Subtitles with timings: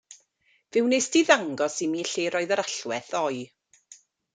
[0.71, 3.43] Fe wnest ti ddangos i mi lle roedd yr allwedd ddoe.